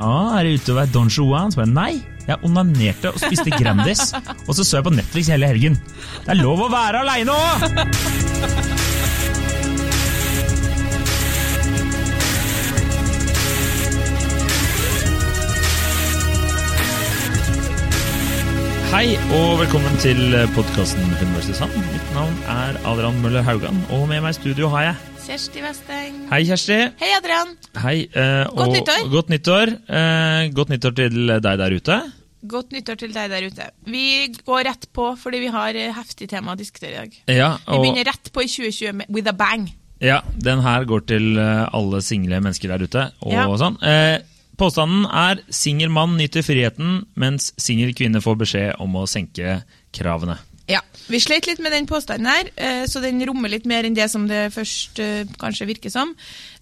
[0.00, 1.52] ah, er du ute og er Don Juan?
[1.52, 4.10] Så bare, Nei, jeg onanerte og spiste Grandis.
[4.48, 5.78] og så så jeg på Netflix hele helgen.
[6.24, 8.74] Det er lov å være aleine òg!
[18.94, 20.20] Hei og velkommen til
[20.54, 21.64] podkasten Hun vs.
[21.74, 26.16] Mitt navn er Adrian Møller Haugan, og med meg i studio har jeg Kjersti Westeng.
[26.30, 26.76] Hei, Kjersti.
[27.00, 27.54] Hei, Adrian.
[27.80, 29.06] Hei, eh, Godt og nyttår.
[29.12, 29.72] Godt nyttår.
[29.88, 31.96] Eh, godt nyttår til deg der ute.
[32.46, 33.68] Godt nyttår til deg der ute.
[33.88, 34.04] Vi
[34.44, 37.16] går rett på fordi vi har eh, heftig tema å diskutere i dag.
[37.32, 39.70] Ja, Vi begynner rett på i 2020 med, with a bang.
[40.00, 43.12] ja, den her går til eh, alle single mennesker der ute.
[43.22, 43.46] Og Ja.
[43.56, 43.78] sånn.
[43.82, 44.18] Eh,
[44.58, 49.62] påstanden er singel mann nyter friheten, mens singel kvinne får beskjed om å senke
[49.92, 50.36] kravene.
[50.70, 53.92] Ja, Vi sleit litt med den påstanden her, eh, så den rommer litt mer enn
[53.96, 56.14] det som det først eh, kanskje virker som.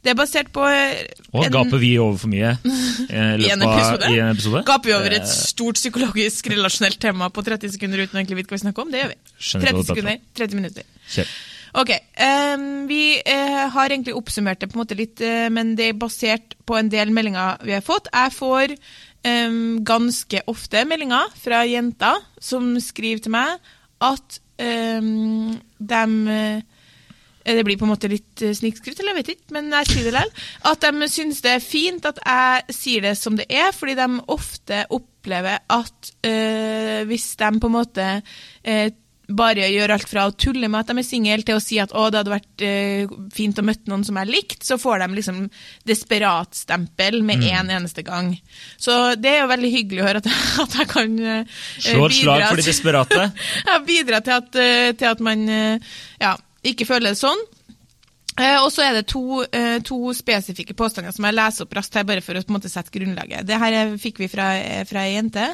[0.02, 4.08] Det er basert på eh, Og en- gaper vi over for mye i en episode?
[4.10, 4.64] I en episode?
[4.66, 8.50] Gaper vi over et stort psykologisk relasjonelt tema på 30 sekunder uten å egentlig vite
[8.50, 8.90] hva vi snakker om?
[8.90, 9.18] Det gjør vi.
[9.38, 9.94] Skjønner ikke hva 30 du prater om.
[9.94, 11.30] sekunder, 30 minutter.
[11.72, 15.86] Ok, um, Vi uh, har egentlig oppsummert det på en måte litt, uh, men det
[15.92, 18.10] er basert på en del meldinger vi har fått.
[18.12, 23.70] Jeg får um, ganske ofte meldinger fra jenter som skriver til meg
[24.02, 26.62] at um, de
[27.42, 30.06] det blir på en måte litt eh, snikskryt, eller jeg vet ikke, men jeg sier
[30.06, 30.32] det likevel.
[30.70, 34.08] At de syns det er fint at jeg sier det som det er, fordi de
[34.32, 38.08] ofte opplever at øh, hvis de på en måte
[38.62, 38.90] eh,
[39.36, 41.94] bare gjør alt fra å tulle med at de er single, til å si at
[41.96, 45.08] å, det hadde vært uh, fint å møte noen som jeg likte, så får de
[45.18, 45.40] liksom
[45.88, 48.34] desperatstempel med en eneste gang.
[48.80, 50.30] Så det er jo veldig hyggelig å høre at,
[50.66, 53.24] at jeg kan uh, Slå et slag bidra for de desperate.
[53.70, 57.40] ja, bidra til at, uh, til at man ja, ikke føler det sånn.
[58.32, 59.42] Og så er det to,
[59.84, 62.70] to spesifikke påstander som jeg leser opp raskt her, bare for å på en måte
[62.72, 63.44] sette grunnlaget.
[63.44, 65.50] Det her er- fikk vi fra ei jente.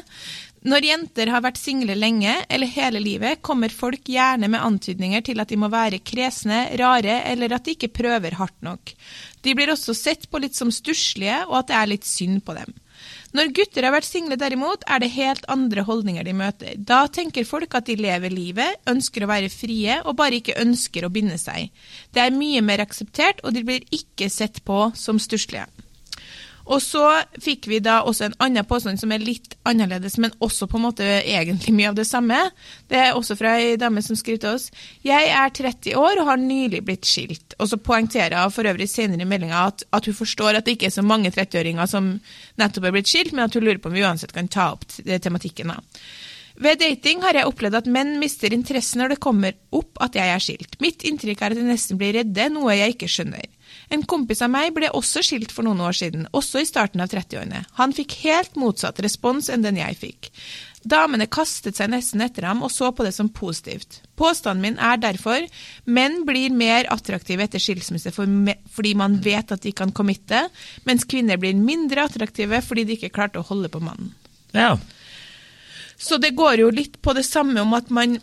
[0.67, 5.39] Når jenter har vært single lenge eller hele livet, kommer folk gjerne med antydninger til
[5.39, 8.91] at de må være kresne, rare, eller at de ikke prøver hardt nok.
[9.45, 12.57] De blir også sett på litt som stusslige, og at det er litt synd på
[12.59, 12.75] dem.
[13.31, 16.75] Når gutter har vært single derimot, er det helt andre holdninger de møter.
[16.75, 21.07] Da tenker folk at de lever livet, ønsker å være frie, og bare ikke ønsker
[21.07, 21.69] å binde seg.
[22.11, 25.69] Det er mye mer akseptert, og de blir ikke sett på som stusslige.
[26.69, 27.01] Og så
[27.41, 30.85] fikk vi da også en annen påstand som er litt annerledes, men også på en
[30.85, 32.37] måte egentlig mye av det samme.
[32.91, 34.69] Det er også fra ei dame som skriver til oss.
[35.05, 37.57] Jeg er 30 år og har nylig blitt skilt.
[37.57, 40.77] Og så poengterer hun for øvrig senere i meldinga at, at hun forstår at det
[40.77, 42.15] ikke er så mange 30-åringer som
[42.61, 44.85] nettopp er blitt skilt, men at hun lurer på om vi uansett kan ta opp
[44.93, 45.73] tematikken.
[45.73, 45.81] da.
[46.59, 50.33] Ved dating har jeg opplevd at menn mister interesse når det kommer opp at jeg
[50.33, 50.75] er skilt.
[50.83, 53.47] Mitt inntrykk er at de nesten blir redde, noe jeg ikke skjønner.
[53.89, 57.11] En kompis av meg ble også skilt for noen år siden, også i starten av
[57.11, 57.63] 30-årene.
[57.79, 60.31] Han fikk helt motsatt respons enn den jeg fikk.
[60.87, 63.99] Damene kastet seg nesten etter ham og så på det som positivt.
[64.19, 65.43] Påstanden min er derfor
[65.83, 68.29] menn blir mer attraktive etter skilsmisse for
[68.75, 70.45] fordi man vet at de kan committe,
[70.87, 74.13] mens kvinner blir mindre attraktive fordi de ikke klarte å holde på mannen.
[74.55, 74.77] Ja.
[75.99, 78.15] Så det går jo litt på det samme om at man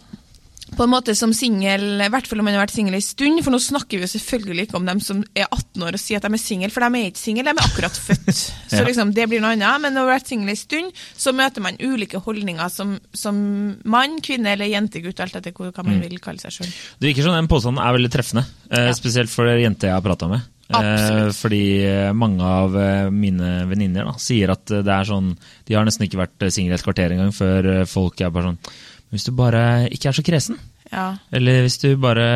[0.76, 3.38] på en måte som singel, i hvert fall om man har vært singel en stund,
[3.44, 6.18] for nå snakker vi jo selvfølgelig ikke om dem som er 18 år og sier
[6.18, 8.32] at de er single, for de er ikke single, de er akkurat født.
[8.72, 8.84] Så Ja.
[8.88, 9.80] liksom, det blir noe annet.
[9.80, 13.38] Men når man har vært singel en stund, så møter man ulike holdninger som, som
[13.84, 16.74] mann, kvinne eller jente, gutt, alt etter hva man vil kalle seg sjøl.
[16.98, 18.92] Det virker som den påstanden er veldig treffende, eh, Ja.
[18.98, 20.40] spesielt for jenter jeg har prata med.
[20.66, 21.36] Eh, Absolutt.
[21.38, 22.72] fordi eh, mange av
[23.14, 27.12] mine venninner sier at det er sånn De har nesten ikke vært single et kvarter
[27.14, 30.58] engang før folk er bare sånn "Men Hvis du bare ikke er så kresen,
[30.92, 31.16] Ja.
[31.34, 32.26] eller hvis du bare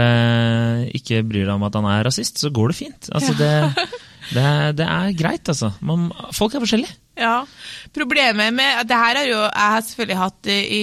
[0.95, 3.09] ikke bryr deg om at han er rasist, så går det fint.
[3.15, 3.51] Altså, det,
[4.35, 5.73] det, er- det er greit, altså.
[5.81, 6.97] Man, folk er forskjellige.
[7.21, 7.43] Ja.
[7.93, 10.83] Problemet med det her har jo jeg har selvfølgelig hatt i,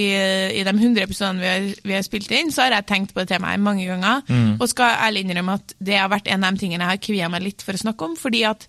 [0.59, 3.23] i de 100 episodene vi har, vi har spilt inn, så har jeg tenkt på
[3.23, 4.21] det temaet mange ganger.
[4.59, 7.29] Og skal ærlig innrømme at det har vært en av de tingene jeg har kvia
[7.33, 8.67] meg litt for å snakke om, fordi at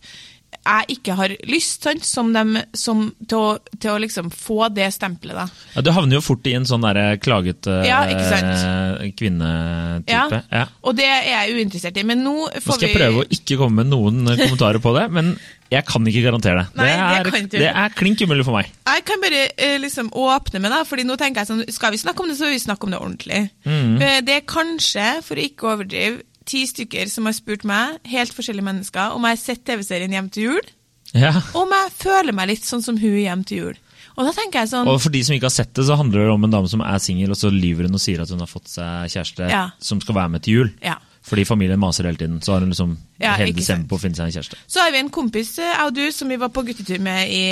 [0.68, 4.90] jeg ikke har lyst sant, som dem, som, til, å, til å liksom få det
[4.94, 5.36] stempelet.
[5.38, 5.46] da.
[5.76, 10.42] Ja, du havner jo fort i en sånn der klagete Ja, eh, kvinnetype.
[10.52, 10.66] Ja.
[10.84, 12.04] Og det er jeg uinteressert i.
[12.08, 14.92] Men nå Nå får skal jeg prøve å ikke komme med noen eh, kommentarer på
[14.96, 15.32] det, men
[15.72, 16.78] jeg kan ikke garantere det.
[16.80, 18.70] Nei, det, er, det er klink umulig for meg.
[18.88, 22.00] Jeg kan bare eh, liksom åpne med det, fordi nå tenker jeg sånn, skal vi
[22.00, 23.42] snakke om det, så vil vi snakke om det ordentlig.
[23.68, 23.98] Mm.
[24.24, 28.64] Det er kanskje, for å ikke overdrive, ti stykker som har spurt meg, helt forskjellige
[28.70, 30.70] mennesker, om jeg har sett TV-serien Hjem til jul,
[31.14, 31.30] Ja.
[31.54, 33.76] og om jeg føler meg litt sånn som hun i Hjem til jul.
[34.18, 36.24] Og da tenker jeg sånn, Og for de som ikke har sett det, så handler
[36.26, 38.40] det om en dame som er singel, og så lyver hun og sier at hun
[38.42, 39.70] har fått seg kjæreste Ja.
[39.78, 40.72] som skal være med til jul.
[40.82, 40.96] ja.
[41.28, 42.40] Fordi familien maser hele tiden.
[42.44, 44.58] Så har hun liksom Ja, hele desember på å finne seg en kjæreste.
[44.70, 47.42] Så har vi en kompis, av du, som vi var på guttetur med i,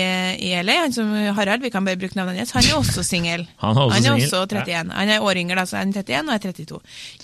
[0.48, 0.78] i LA.
[0.84, 2.54] Han som Harald, vi kan bare bruke navnet hans.
[2.56, 3.46] Han er også singel.
[3.64, 4.94] Han er også singel, også 31.
[4.96, 6.80] Han er år yngre, da, så han er 31 og jeg er 32.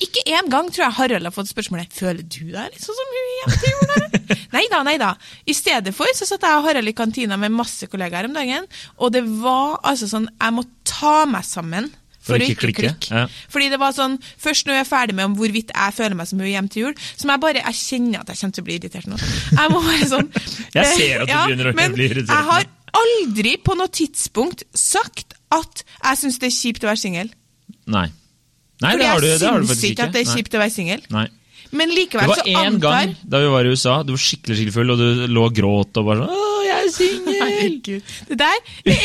[0.08, 3.32] Ikke engang tror jeg Harald har fått spørsmålet Føler du deg litt sånn som hun
[3.38, 4.36] jenta gjorde?
[4.56, 5.12] nei da, nei da.
[5.48, 8.68] I stedet for så satt jeg og Harald i kantina med masse kollegaer om dagen,
[8.98, 11.90] og det var altså sånn Jeg må ta meg sammen.
[12.22, 13.24] For å ikke klikke, ja.
[13.50, 16.28] Fordi det var sånn, Først når jeg er ferdig med om hvorvidt jeg føler meg
[16.30, 18.68] som hun hjem til jul, som jeg bare, jeg kjenner at jeg kommer til å
[18.68, 19.18] bli irritert nå.
[19.58, 20.30] Jeg må bare sånn...
[20.78, 22.70] Jeg ser at du begynner å bli irritert Jeg har
[23.02, 27.30] aldri på noe tidspunkt sagt at jeg syns det er kjipt å være singel.
[27.92, 28.08] Nei.
[28.82, 30.56] Nei, Fordi det har du, jeg det har du faktisk ikke at det er kjipt
[30.56, 31.04] å være singel.
[31.72, 34.20] Men Det likevel var så én antar gang da vi var i USA, du var
[34.20, 38.02] skikkelig skikkelig full, og du lå og gråt og bare sånn 'Å, jeg er singel'.
[38.28, 38.98] Det der det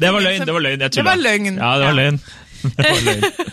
[0.00, 0.86] det var løgn, det var løgn.
[0.86, 1.58] Jeg Det var løgn.
[1.58, 2.20] Ja, det var løgn.
[2.64, 3.52] Det var løgn.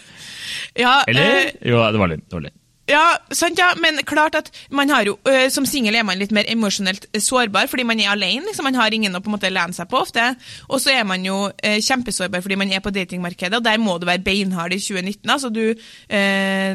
[0.80, 1.38] Ja, Eller?
[1.52, 2.25] eh, Jo, det var løgn.
[2.28, 2.58] Det var løgn.
[2.92, 6.31] Ja, sant ja, men klart at man har jo, øh, som singel er man litt
[6.36, 9.36] mer emosjonelt øh, sårbar, fordi man er alene, liksom, man har ingen å på en
[9.38, 10.25] måte lene seg på ofte.
[10.68, 13.96] Og så er man jo øh, kjempesårbar fordi man er på datingmarkedet, og der må
[14.02, 15.30] du være beinhard i 2019.
[15.30, 15.64] Altså du,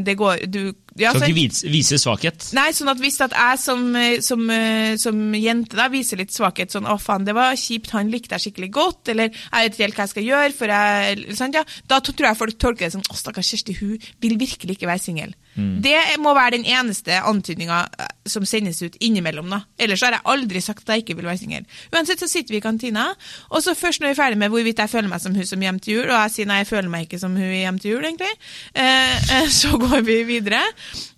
[0.07, 0.63] det går, du,
[0.99, 2.49] ja, Skal ikke vise, vise svakhet.
[2.57, 6.35] Nei, sånn at hvis at jeg som, øh, som, øh, som jente da viser litt
[6.35, 9.73] svakhet, sånn 'Å, faen, det var kjipt, han likte jeg skikkelig godt', eller 'Jeg vet
[9.73, 12.87] ikke helt hva jeg skal gjøre', for jeg sant, ja, Da tror jeg folk tolker
[12.87, 15.35] det som 'Å, stakkars Kjersti, hun vil virkelig ikke være singel'.
[15.57, 19.49] Det må være den eneste antydninga eh, som sendes ut innimellom.
[19.51, 19.63] da.
[19.81, 21.65] Ellers har jeg aldri sagt at jeg ikke vil være singel.
[21.95, 23.07] Uansett så sitter vi i kantina,
[23.49, 25.65] og så først når vi er ferdig med hvorvidt jeg føler meg som hun som
[25.65, 27.95] hjem til jul, og jeg sier nei, jeg føler meg ikke som hun hjem til
[27.95, 28.35] jul, egentlig,
[28.75, 30.61] eh, eh, så går vi videre.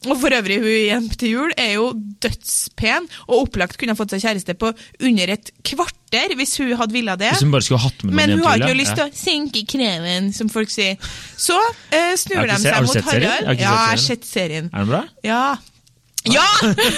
[0.07, 1.89] Og for øvrig, hun hjem til jul er jo
[2.23, 4.73] dødspen, og opplagt kunne ha fått seg kjæreste på
[5.05, 7.33] under et kvarter hvis hun hadde villa det.
[7.35, 9.09] Hvis hun bare skulle hatt med noen Men hun har ikke lyst til ja.
[9.11, 11.01] å senke kreven, som folk sier.
[11.37, 13.09] Så uh, snur de seg mot serien?
[13.09, 13.51] Har Harald.
[13.51, 14.71] Ja, jeg har sett serien.
[14.73, 15.03] Er den bra?
[15.27, 15.43] Ja!
[16.27, 16.47] Ja!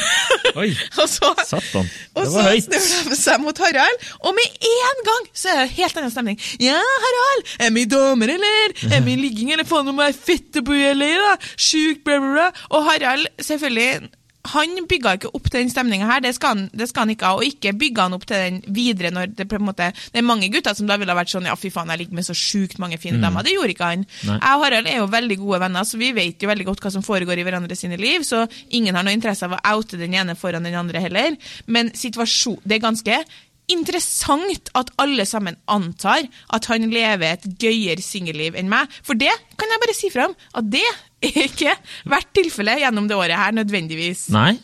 [0.61, 0.71] Oi,
[1.01, 1.89] og så, satan.
[2.15, 2.71] og Det var høyt.
[2.73, 6.15] Så snur de seg mot Harald, og med en gang så er det helt annen
[6.15, 6.41] stemning.
[6.63, 8.75] Ja, Harald, er vi dommer, eller?
[8.91, 11.37] Er vi ligging, eller faen om jeg er fette på da?
[11.57, 12.49] Sjukt, bla, bla, bla.
[12.77, 14.11] Og Harald, selvfølgelig,
[14.49, 17.29] han bygga ikke opp til den stemninga her, det skal, han, det skal han ikke
[17.29, 17.37] ha.
[17.37, 20.27] Og ikke bygga han opp til den videre når det på en måte Det er
[20.27, 22.37] mange gutter som da ville ha vært sånn Ja, fy faen, jeg ligger med så
[22.37, 23.45] sjukt mange fine damer.
[23.45, 24.07] Det gjorde ikke han.
[24.29, 24.39] Nei.
[24.39, 26.95] Jeg og Harald er jo veldig gode venner, så vi vet jo veldig godt hva
[26.95, 28.47] som foregår i hverandre sine liv, så
[28.77, 31.37] ingen har noe interesse av å oute den ene foran den andre heller.
[31.69, 33.23] Men situasjon, det er ganske
[33.73, 38.91] interessant at alle sammen antar at han lever et gøyere singelliv enn meg.
[39.07, 41.75] For det kan jeg bare si fram, at det er ikke
[42.11, 44.29] hvert tilfelle gjennom det året her, nødvendigvis.
[44.35, 44.55] Nei.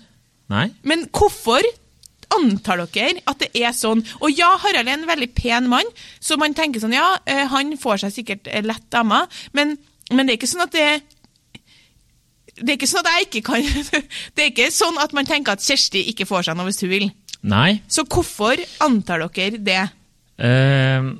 [0.53, 0.69] Nei.
[0.87, 1.65] Men hvorfor
[2.37, 4.03] antar dere at det er sånn?
[4.21, 7.77] Og ja, Harald er en veldig pen mann, så man tenker sånn, ja, eh, han
[7.81, 9.25] får seg sikkert eh, lett dame,
[9.57, 9.77] men,
[10.13, 10.89] men det er ikke sånn at det
[12.57, 13.67] det er ikke sånn at jeg ikke kan
[14.37, 16.93] Det er ikke sånn at man tenker at Kjersti ikke får seg noe hvis hun
[16.93, 17.11] vil.
[17.47, 17.81] Nei.
[17.89, 19.85] Så hvorfor antar dere det
[20.37, 21.15] Uh,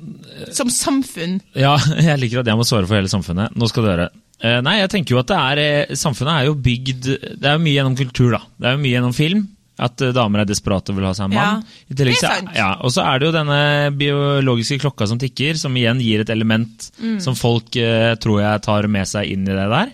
[0.53, 1.39] som samfunn?
[1.57, 1.71] ja,
[2.05, 3.55] jeg liker at jeg må svare for hele samfunnet.
[3.57, 4.05] Nå skal du høre.
[4.43, 7.07] Uh, nei, jeg tenker jo at det er, eh, samfunnet er jo bygd
[7.41, 8.43] Det er jo mye gjennom kultur, da.
[8.61, 9.41] Det er jo mye gjennom film.
[9.81, 11.65] At eh, damer er desperate og vil ha seg en mann.
[11.65, 12.53] Ja, det er sant.
[12.57, 13.57] Ja, og så er det jo denne
[13.97, 17.17] biologiske klokka som tikker, som igjen gir et element Mm.
[17.21, 19.91] som folk uh, tror jeg tar med seg inn i det der.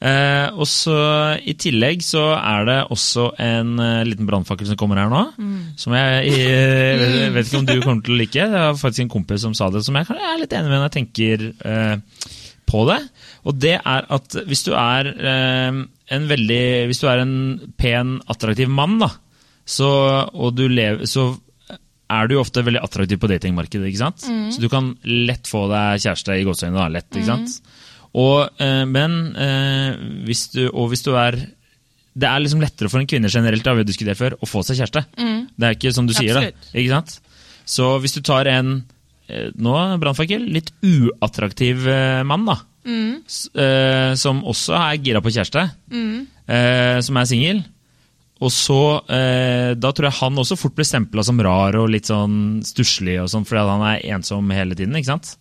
[0.00, 0.94] Eh, og så
[1.44, 5.26] I tillegg så er det også en eh, liten brannfakkel som kommer her nå.
[5.36, 5.58] Mm.
[5.80, 8.46] Som jeg eh, vet ikke om du kommer til å like.
[8.54, 10.80] Det var faktisk en kompis som sa det, som jeg jeg er litt enig med
[10.80, 12.30] når jeg tenker eh,
[12.70, 13.00] på det.
[13.44, 17.36] Og det er at hvis du er eh, en veldig Hvis du er en
[17.78, 19.12] pen, attraktiv mann, da,
[19.68, 19.90] så,
[20.32, 21.28] og du lever, så
[22.10, 23.86] er du jo ofte veldig attraktiv på datingmarkedet.
[23.86, 24.24] ikke sant?
[24.50, 26.88] Så du kan lett få deg kjæreste i gåseøynene.
[26.96, 27.60] lett, ikke sant?
[28.18, 29.94] Og, eh, men eh,
[30.26, 31.36] hvis du, og hvis du er
[32.10, 34.64] Det er liksom lettere for en kvinne generelt da, vi har diskutert før, å få
[34.66, 35.04] seg kjæreste.
[35.56, 36.40] Det er ikke som du sier, da.
[36.74, 37.20] Ikke sant?
[37.64, 38.72] Så hvis du tar en
[39.30, 41.86] eh, nå, brannfakkel, litt uattraktiv
[42.26, 42.56] mann, da,
[43.54, 45.68] eh, som også er gira på kjæreste,
[46.50, 47.62] eh, som er singel,
[48.40, 52.08] og så, eh, Da tror jeg han også fort blir stempla som rar og litt
[52.08, 54.94] sånn stusslig, sånn, fordi han er ensom hele tiden.
[54.96, 55.36] ikke sant?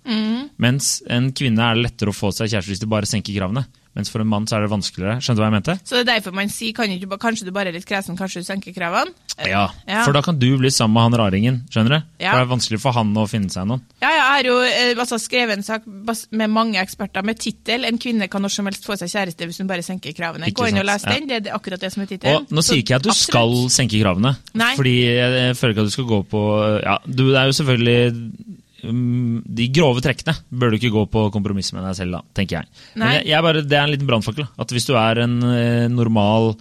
[0.59, 3.65] Mens en kvinne er det lettere å få seg kjæreste hvis du bare senker kravene.
[3.97, 5.17] Mens for en mann så er det vanskeligere.
[5.19, 5.73] Skjønte du hva jeg mente?
[5.83, 8.43] Så det er derfor man sier kan du kanskje du bare er litt kresen, kanskje
[8.43, 9.11] du senker kravene?
[9.47, 10.03] Ja, Ja.
[10.05, 11.57] For da kan du bli sammen med han raringen.
[11.71, 12.03] skjønner du?
[12.23, 12.31] Ja.
[12.31, 13.81] For det er vanskelig for han å finne seg noen.
[14.01, 15.87] Ja, jeg har jo eh, altså, skrevet en sak
[16.31, 19.57] med mange eksperter med tittel 'En kvinne kan når som helst få seg kjæreste hvis
[19.57, 20.53] hun bare senker kravene'.
[20.53, 22.45] Gå inn og les den, det er akkurat det som er tittelen.
[22.49, 23.33] Nå Så sier ikke jeg at du absolutt.
[23.33, 24.75] skal senke kravene, Nei.
[24.75, 26.41] fordi jeg føler ikke at du skal gå på
[26.83, 31.71] ja, du, Det er jo selvfølgelig de grove trekkene bør du ikke gå på kompromiss
[31.75, 32.83] med deg selv, da, tenker jeg.
[32.95, 34.47] Men jeg, jeg bare, det er en liten brannfakkel.
[34.59, 36.53] At hvis du er en eh, normal,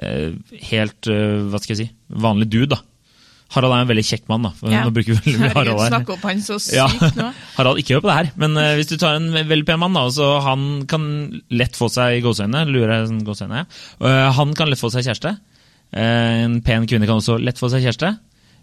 [0.00, 0.30] eh,
[0.70, 1.90] helt eh, hva skal jeg si,
[2.26, 2.80] vanlig dude, da.
[3.50, 4.52] Harald er en veldig kjekk mann, da.
[4.70, 4.84] Ja.
[4.86, 5.96] Nå bruker vi veldig mye Harald her.
[6.14, 6.86] opp han så sykt Ja,
[7.18, 7.30] nå.
[7.56, 9.96] Harald, ikke hør på det her, men uh, hvis du tar en veldig pen mann,
[9.98, 11.04] da, så han kan
[11.50, 13.80] lett få seg gåseøyne, lurer sånn gåseøyne, ja.
[13.98, 15.34] Uh, han kan lett få seg kjæreste.
[15.90, 18.14] Uh, en pen kvinne kan også lett få seg kjæreste.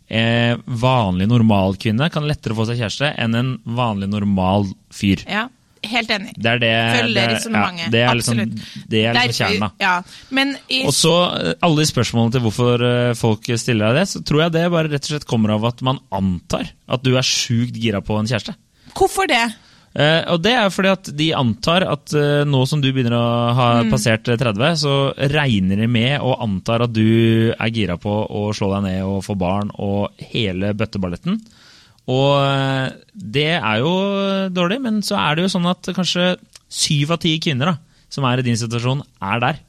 [0.10, 5.20] Eh, vanlig normal kvinne kan lettere få seg kjæreste enn en vanlig normal fyr.
[5.28, 5.50] Ja,
[5.84, 6.32] helt enig.
[6.40, 8.40] Det er det Følger det, resonnementet, det er liksom,
[8.88, 9.76] det er liksom Derfor- kjernen.
[9.84, 9.94] Ja,
[10.32, 14.08] men i, Og så eh, alle de spørsmålene til hvorfor eh, folk stiller deg det,
[14.14, 17.12] så tror jeg det bare rett og slett kommer av at man antar at du
[17.20, 18.56] er sjukt gira på en kjæreste.
[18.96, 19.44] hvorfor det?
[19.96, 23.54] Eh, og det er fordi at de antar at uh, nå som du begynner å
[23.58, 23.92] ha Mm.
[23.94, 24.96] passert eh, 30, så
[25.32, 29.24] regner de med og antar at du er gira på å slå deg ned og
[29.26, 31.40] få barn og hele bøtteballetten.
[32.08, 33.94] Og uh, det er jo
[34.54, 36.36] dårlig, men så er det jo sånn at kanskje
[36.70, 37.78] syv av ti kvinner da,
[38.10, 39.64] som er i din situasjon, er der.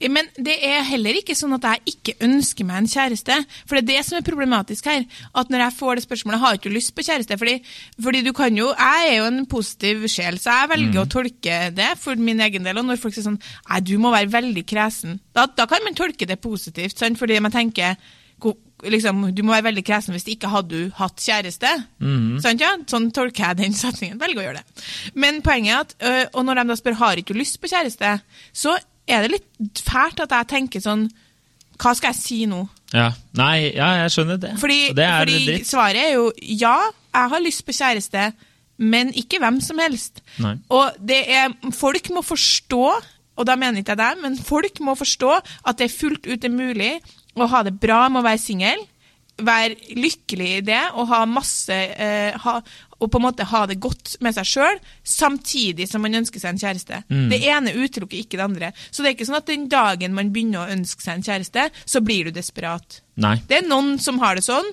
[0.00, 3.38] Men det er heller ikke sånn at jeg ikke ønsker meg en kjæreste.
[3.66, 5.04] For det er det som er problematisk her.
[5.34, 7.38] At når jeg får det spørsmålet, har ikke du lyst på kjæreste?
[7.40, 7.56] Fordi,
[8.02, 11.60] fordi du kan jo Jeg er jo en positiv sjel, så jeg velger å tolke
[11.74, 12.80] det for min egen del.
[12.80, 15.18] Og når folk sier sånn Nei, du må være veldig kresen.
[15.34, 17.18] Da, da kan man tolke det positivt, sant?
[17.20, 17.96] fordi man tenker
[18.84, 21.70] Liksom, du må være veldig kresen hvis ikke hadde du hatt kjæreste.
[22.42, 22.74] Sant, ja?
[22.90, 24.18] Sånn tolker jeg den setningen.
[24.20, 24.82] Velger å gjøre det.
[25.16, 28.10] Men poenget er at, og når de da spør har ikke du lyst på kjæreste,
[28.52, 28.74] så
[29.06, 31.06] er det litt fælt at jeg tenker sånn
[31.80, 32.62] Hva skal jeg si nå?
[32.94, 34.52] Ja, Nei, ja, jeg skjønner det.
[34.60, 35.66] Fordi, det er fordi dritt.
[35.66, 36.76] svaret er jo ja,
[37.14, 38.28] jeg har lyst på kjæreste,
[38.78, 40.22] men ikke hvem som helst.
[40.42, 40.54] Nei.
[40.70, 42.84] Og det er, folk må forstå,
[43.34, 45.32] og da mener ikke jeg deg, men folk må forstå
[45.66, 46.92] at det er fullt ut er mulig
[47.34, 48.82] å ha det bra med å være singel,
[49.42, 52.60] være lykkelig i det og ha masse eh, ha,
[53.04, 56.54] og på en måte ha det godt med seg sjøl, samtidig som man ønsker seg
[56.54, 57.02] en kjæreste.
[57.10, 57.28] Mm.
[57.32, 58.72] Det ene utelukker ikke det andre.
[58.90, 61.68] Så det er ikke sånn at den dagen man begynner å ønske seg en kjæreste,
[61.84, 63.03] så blir du desperat.
[63.16, 63.36] Nei.
[63.46, 64.66] Det er noen som har det sånn.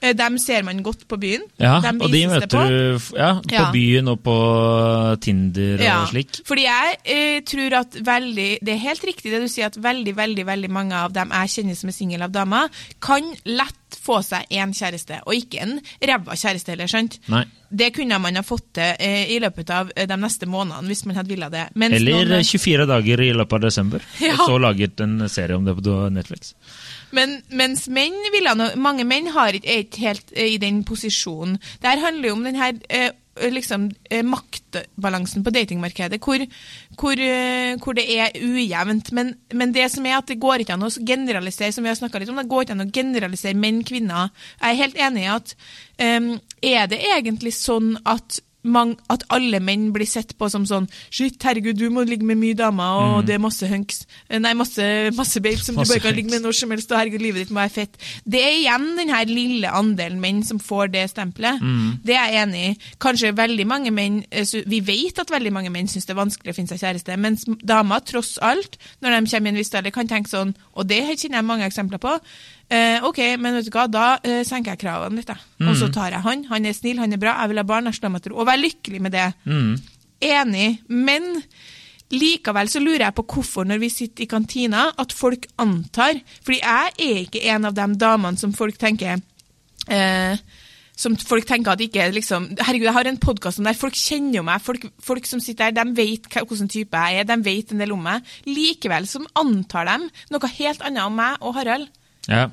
[0.00, 1.42] Eh, Dem ser man godt på byen.
[1.60, 2.62] Ja, de og de møter på.
[2.68, 3.66] du ja, på Ja.
[3.74, 4.36] byen og på
[5.20, 6.40] Tinder og Ja, slik.
[6.48, 10.14] fordi jeg eh, tror at veldig Det er helt riktig det du sier, at veldig
[10.16, 12.68] veldig, veldig mange av dem jeg kjenner som er single av damer,
[13.00, 17.18] kan lett få seg en kjæreste, og ikke en ræva kjæreste heller, skjønt?
[17.28, 17.44] Nei.
[17.70, 21.04] Det kunne man ha fått til eh, i løpet av eh, de neste månedene, hvis
[21.06, 21.66] man hadde villet det.
[21.76, 24.32] Mens Eller noen- 24 dager i løpet av desember, Ja.
[24.32, 26.54] og så laget en serie om det på Netflix.
[27.16, 30.82] Men, mens menn ville noe, Mange menn har ikke, er ikke helt eh, i den
[30.88, 31.58] posisjonen.
[31.80, 33.10] Det her handler jo om den her eh,
[33.52, 36.44] liksom, eh, maktbalansen på datingmarkedet, hvor,
[37.00, 37.24] hvor,
[37.84, 39.12] hvor det er ujevnt.
[39.16, 42.00] Men, men det som er at det går ikke an å generalisere, som vi har
[42.00, 44.32] snakket litt om, det går ikke an å generalisere menn, kvinner.
[44.60, 45.54] Jeg er helt enig i at
[46.02, 50.88] em, er det egentlig sånn at mang, at alle menn blir sett på som sånn
[51.10, 54.04] Shit, herregud, du må ligge med mye damer, og det er masse hunks.
[54.28, 54.84] Eh, Nei, masse,
[55.16, 57.44] masse babes som Masse du bare kan ligge med når som helst, og herregud, livet
[57.44, 57.98] ditt må være fett.
[58.24, 61.60] Det er igjen den her lille andelen menn som får det stempelet.
[62.04, 62.72] Det er jeg enig i.
[63.02, 66.54] Kanskje veldig mange menn eh, Vi vet at veldig mange menn syns det er vanskelig
[66.54, 69.90] å finne seg kjæreste, mens damer tross alt, når de kommer i en viss alder,
[69.94, 72.16] kan tenke sånn, og det kjenner jeg mange eksempler på,
[72.72, 75.44] eh, ok, men vet du hva, da eh, senker jeg kravene litt, jeg.
[75.68, 76.46] Og så tar jeg han.
[76.50, 78.40] Han er snill, han er bra, jeg vil ha barn, jeg slår meg til ro.
[78.42, 79.28] Og være lykkelig med det.
[80.22, 81.28] Enig, men
[82.12, 86.58] likevel så lurer jeg på hvorfor når vi sitter i kantina, at folk antar Fordi
[86.60, 89.22] jeg er ikke en av de damene som folk tenker
[89.88, 90.36] eh,
[91.02, 93.74] som folk tenker at ikke liksom Herregud, jeg har en podkast om det.
[93.80, 94.62] Folk kjenner jo meg.
[94.62, 97.28] Folk, folk som sitter der, de vet hvilken type jeg er.
[97.28, 98.28] De vet en del om meg.
[98.46, 99.96] Likevel så antar de
[100.34, 101.88] noe helt annet om meg og Harald.
[102.28, 102.50] Ja.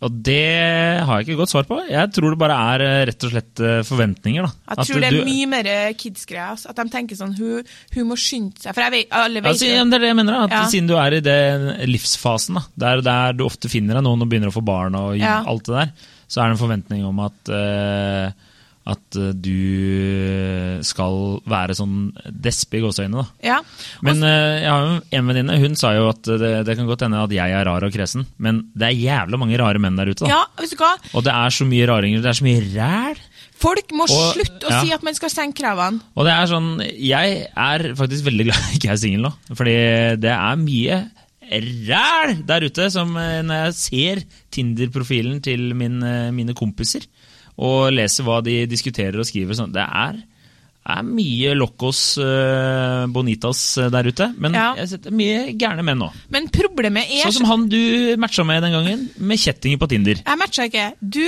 [0.00, 1.76] Og det har jeg ikke godt svar på.
[1.90, 4.46] Jeg tror det bare er eh, rett og slett eh, forventninger.
[4.46, 4.52] da.
[4.78, 6.54] Jeg tror det er du- mye mer kids-greier.
[6.54, 6.70] altså.
[6.72, 7.62] At de tenker sånn Hun,
[7.94, 8.72] hun må skynde seg.
[8.74, 10.62] For jeg vet, alle vet Altså, ja, det er det jeg mener, at Ja.
[10.72, 14.28] Siden du er i den livsfasen, da, der, der du ofte finner deg noen og
[14.32, 15.42] begynner å få barn, og Ja.
[15.44, 15.92] alt det der,
[16.28, 18.32] så er det en forventning om at, eh,
[18.90, 21.16] at eh, du skal
[21.50, 21.96] være sånn
[22.30, 23.22] despe i gåseøynene.
[23.22, 23.46] da.
[23.52, 23.58] Ja.
[24.06, 27.04] Men eh, jeg har jo en venninne, hun sa jo at det, det kan godt
[27.06, 30.10] hende at jeg er rar og kresen, men det er jævla mange rare menn der
[30.12, 30.24] ute.
[30.26, 30.32] da.
[30.34, 30.92] ja, vet du hva?
[31.14, 33.22] Og det er så mye raringer, det er så mye ræl.
[33.60, 34.82] Folk må Og- slutte å ja.
[34.84, 36.00] si at man skal senke kravene.
[36.16, 39.76] Og det er sånn, jeg er faktisk veldig glad jeg ikke er singel nå, fordi
[40.22, 41.00] det er mye
[41.50, 44.20] ræl der ute, som eh, når jeg ser
[44.54, 47.04] Tinder-profilen til min, eh, mine kompiser,
[47.60, 50.20] og leser hva de diskuterer og skriver, sånn, det er,
[50.90, 54.70] er mye locos uh, bonitas eh, der ute, men Ja.
[54.80, 56.08] jeg setter mye gærne menn nå.
[56.32, 60.22] Men problemet er Sånn som han du matcha med den gangen, med kjettinger på Tinder.
[60.24, 60.86] Jeg matcha ikke.
[61.04, 61.20] Du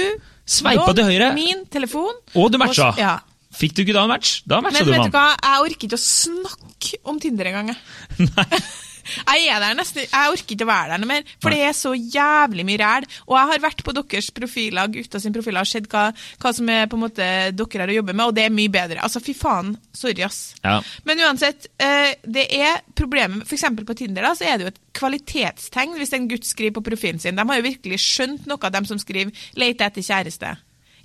[0.49, 2.17] Sveipa til høyre, Min telefon.
[2.35, 2.89] og du matcha.
[2.95, 3.19] Og- Ja.
[3.53, 4.41] Fikk du ikke da en match?
[4.49, 5.37] Da matcha Men du vet med du han.
[5.37, 7.77] hva, jeg orker ikke å snakke om Tinder engang.
[9.05, 9.49] jeg.
[9.53, 11.95] Er der nesten, jeg orker ikke å være der noe mer, for det er så
[11.97, 13.09] jævlig mye ræl.
[13.27, 16.05] Og jeg har vært på deres profiler, gutta sine profiler, og sett hva,
[16.43, 18.73] hva som er på en måte dere har å jobbe med, og det er mye
[18.73, 19.01] bedre.
[19.01, 19.77] Altså, fy faen.
[19.97, 20.55] Sorry, ass.
[20.65, 20.81] Ja.
[21.09, 24.83] Men uansett, eh, det er problemet eksempel på Tinder da, så er det jo et
[24.99, 27.37] kvalitetstegn hvis en gutt skriver på profilen sin.
[27.39, 30.57] De har jo virkelig skjønt noe av dem som skriver 'leter etter kjæreste'.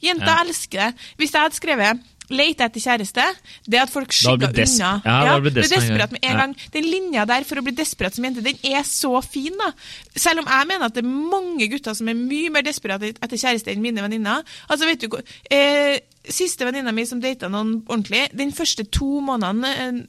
[0.02, 0.44] Jenta Ja.
[0.44, 0.96] elsker det.
[1.18, 3.28] Hvis jeg hadde skrevet 'leter etter kjæreste',
[3.66, 4.92] det at folk skygger unna.
[5.06, 6.40] Ja, blitt blir desperat, med en ja.
[6.42, 6.56] gang.
[6.74, 9.72] Den linja der for å bli desperat som jente, den er så fin, da.
[10.16, 13.38] Selv om jeg mener at det er mange gutter som er mye mer desperate etter
[13.38, 14.44] kjæreste enn mine venninner.
[14.68, 15.18] Altså, vet du,
[15.52, 20.02] eh, Siste venninna mi som data noen ordentlig, den første to månedene eh,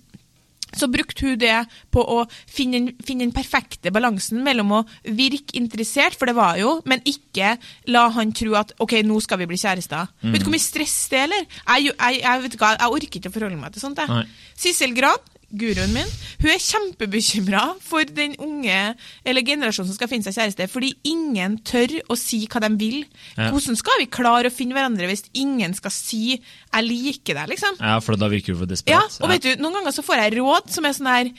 [0.76, 1.56] så brukte hun det
[1.94, 6.78] på å finne, finne den perfekte balansen mellom å virke interessert, for det var jo,
[6.88, 7.54] men ikke
[7.92, 10.10] la han tro at ok, nå skal vi bli kjærester.
[10.22, 10.34] Mm.
[10.34, 11.48] Vet du hvor mye stress det er, eller?
[11.48, 14.02] Jeg, jeg, jeg, jeg orker ikke å forholde meg til sånt.
[14.02, 14.28] Jeg.
[14.58, 16.10] Sissel Gran, guruen min,
[16.42, 21.56] hun er kjempebekymra for den unge eller generasjonen som skal finne seg kjæreste, fordi ingen
[21.66, 22.98] tør å si hva de vil.
[23.38, 23.48] Ja.
[23.54, 27.80] Hvordan skal vi klare å finne hverandre hvis ingen skal si 'jeg liker deg', liksom?
[27.80, 29.20] ja, for da virker du for Ja, desperat.
[29.22, 31.32] og vet du, noen ganger så får jeg råd som er sånn her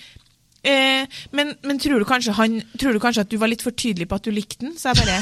[0.63, 4.07] eh, men, men tror, du han, tror du kanskje at du var litt for tydelig
[4.09, 4.73] på at du likte den?
[4.79, 5.19] Så jeg bare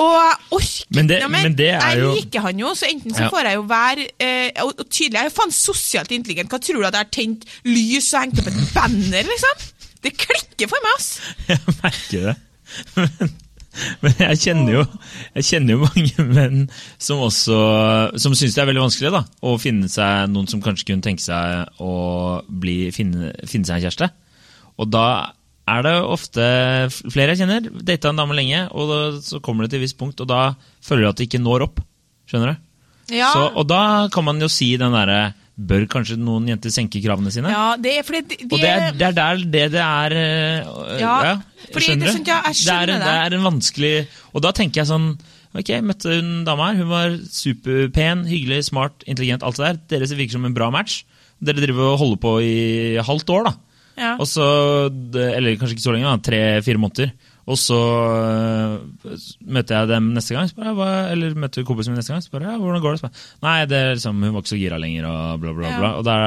[0.00, 3.12] Og jeg orker Men det- ja, men det er Jeg liker han jo, så enten
[3.14, 3.28] så Ja.
[3.30, 5.14] får jeg jo være eh, og, og tydelig.
[5.18, 6.48] Jeg er jo faen sosialt intelligent.
[6.50, 9.68] Hva tror du at jeg har tent lys og hengt opp et banner, liksom?
[10.02, 11.20] Det klikker for meg, ass!
[11.50, 12.36] Jeg merker det.
[12.96, 13.30] Men,
[14.02, 14.80] men jeg kjenner jo
[15.34, 16.60] Jeg kjenner jo mange menn
[17.02, 17.58] som også
[18.18, 21.22] Som syns det er veldig vanskelig da å finne seg noen som kanskje kunne tenke
[21.22, 21.92] seg å
[22.46, 24.08] bli, finne, finne seg en kjæreste.
[24.80, 25.04] Og da
[25.70, 26.46] er det ofte
[27.12, 29.98] flere jeg kjenner, data en dame lenge, og da, så kommer det til et visst
[30.00, 31.82] punkt, og da føler du at det ikke når opp.
[32.30, 32.66] Skjønner du?
[33.10, 37.02] Ja, Så, og da kan man jo si den derre Bør kanskje noen jenter senke
[37.04, 37.50] kravene sine?
[37.52, 40.14] ja det er fordi de, de, Og det er, det er der det det er
[40.16, 41.34] øh, Ja, ja
[41.74, 42.94] skjønner det er sånn, ja, jeg skjønner det.
[42.94, 43.92] Er, det er en vanskelig
[44.30, 45.10] Og da tenker jeg sånn
[45.50, 46.76] Ok, jeg møtte en dame her.
[46.78, 49.80] Hun var superpen, hyggelig, smart, intelligent, alt det der.
[49.90, 51.00] Dere virker som en bra match.
[51.42, 52.52] Dere driver og holder på i
[53.02, 53.52] halvt år, da.
[54.00, 54.14] Ja.
[54.18, 54.46] Og så,
[55.20, 56.14] Eller kanskje ikke så lenge.
[56.26, 57.12] Tre-fire måneder.
[57.50, 59.18] Og så øh,
[59.50, 62.52] møter jeg dem neste gang, jeg, hva, eller møter kompisen min neste gang, spør jeg,
[62.54, 63.08] ja, hvordan går det?
[63.08, 65.78] Jeg, Nei, det er liksom, hun var ikke så gira lenger, og bla, bla, Ja.
[65.80, 65.90] bla.
[65.98, 66.18] Og, da,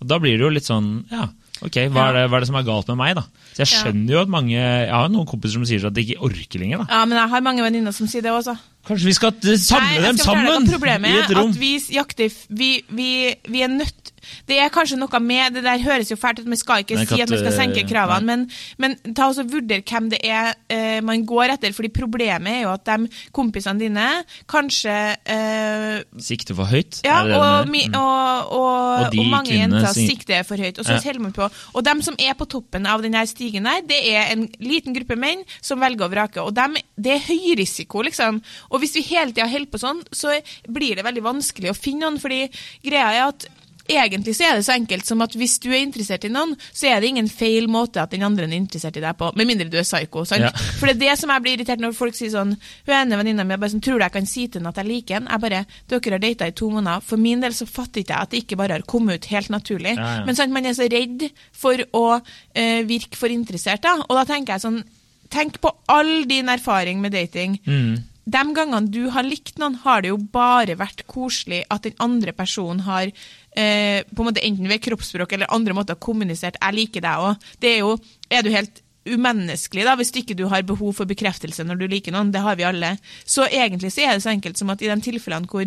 [0.00, 1.24] og da blir det jo litt sånn, ja,
[1.66, 3.24] ok, hva er, det, hva er det som er galt med meg, da?
[3.50, 6.22] Så jeg skjønner jo at mange Jeg har noen kompiser som sier at de ikke
[6.28, 7.00] orker lenger, da.
[7.00, 8.54] ja, men jeg har mange venninner som sier det også.
[8.86, 11.50] Kanskje vi skal eh, samle Nei, dem fortelle deg sammen Problemet i er et rom?
[11.50, 13.10] at vi jakter vi, vi,
[13.50, 14.14] vi er nødt
[14.48, 17.20] Det er kanskje noe med Det der høres jo fælt ut, vi skal ikke si
[17.22, 18.46] at vi skal senke kravene, men,
[18.78, 21.72] men ta også vurder hvem det er eh, man går etter.
[21.76, 24.08] fordi problemet er jo at de kompisene dine
[24.50, 27.00] kanskje eh, Sikter for høyt?
[27.04, 27.82] ja, det det og, mi.
[27.88, 27.96] Mm.
[27.98, 30.80] og, og, Og mange jenter sikter for høyt.
[30.80, 31.48] Og så holder man på.
[31.74, 35.18] Og dem som er på toppen av denne stigen der, det er en liten gruppe
[35.20, 36.44] menn som velger å vrake.
[36.44, 38.42] Og dem, det er høy risiko, liksom.
[38.70, 40.36] Og hvis vi hele tida holder på sånn, så
[40.68, 42.20] blir det veldig vanskelig å finne noen.
[42.20, 42.46] fordi
[42.84, 43.48] greia er at
[43.90, 46.90] Egentlig så er det så enkelt som at hvis du er interessert i noen, så
[46.90, 49.30] er det ingen feil måte at den andre er interessert i deg på.
[49.38, 50.24] Med mindre du er psyko.
[50.28, 50.46] sant?
[50.46, 50.52] Ja.
[50.78, 52.54] For det er det som jeg blir irritert når folk sier sånn
[52.86, 54.90] Hun ene venninna mi bare sånn, tror du jeg kan si til henne at jeg
[54.90, 55.30] liker henne?
[55.30, 57.04] Jeg bare Dere har data i to måneder.
[57.06, 59.52] For min del så fatter ikke jeg at det ikke bare har kommet ut helt
[59.52, 59.96] naturlig.
[59.98, 60.24] Ja, ja.
[60.28, 61.26] Men sant, man er så redd
[61.56, 63.98] for å eh, virke for interessert, da.
[64.06, 64.82] Og da tenker jeg sånn
[65.30, 67.52] Tenk på all din erfaring med dating.
[67.62, 68.00] Mm.
[68.24, 72.34] De gangene du har likt noen, har det jo bare vært koselig at den andre
[72.36, 77.00] personen har eh, på en måte enten ved kroppsspråk eller andre måter kommunisert 'jeg liker
[77.00, 77.50] deg' òg.
[77.60, 77.98] Det er jo
[78.30, 82.12] Er du helt umenneskelig da, hvis ikke du har behov for bekreftelse når du liker
[82.12, 82.30] noen?
[82.30, 82.98] Det har vi alle.
[83.24, 85.66] Så egentlig så er det så enkelt som at i de tilfellene hvor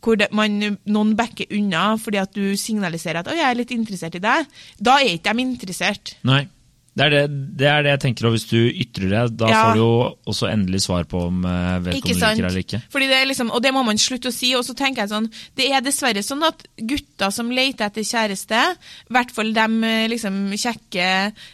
[0.00, 3.70] hvor det, man, noen backer unna fordi at du signaliserer at 'å, jeg er litt
[3.70, 4.46] interessert i deg',
[4.80, 6.16] da er ikke de interessert.
[6.24, 6.48] Nei.
[6.96, 7.20] Det er det,
[7.56, 9.58] det er det jeg tenker, og hvis du ytrer det, da Ja.
[9.62, 12.80] får du jo også endelig svar på om eh, vedkommende liker eller ikke.
[12.90, 14.50] Fordi det er liksom, og det må man slutte å si.
[14.58, 18.58] Og så tenker jeg sånn, Det er dessverre sånn at gutter som leter etter kjæreste,
[19.06, 21.06] i hvert fall de eh, liksom kjekke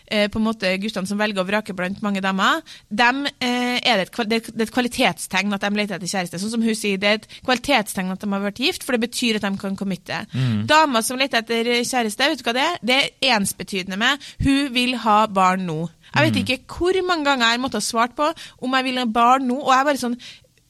[0.09, 4.01] eh, på en måte guttene som velger å vrake blant mange damer, dem eh, er
[4.01, 6.40] det, et, det er et kvalitetstegn at de leter etter kjæreste.
[6.40, 9.05] Sånn som hun sier, Det er et kvalitetstegn at de har vært gift, for det
[9.11, 10.25] betyr at de kan committe.
[10.66, 12.79] Damer som leter etter kjæreste, vet du hva det er?
[12.83, 15.79] Det er ensbetydende med hun vil ha barn nå.
[16.15, 18.29] Jeg vet ikke hvor mange ganger jeg måtte ha svart på
[18.65, 20.19] om jeg vil ha barn nå, og jeg er bare sånn